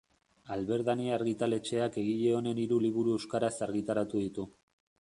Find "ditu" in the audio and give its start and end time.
4.27-4.53